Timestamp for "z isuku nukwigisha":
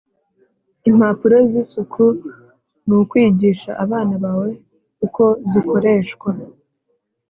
1.49-3.71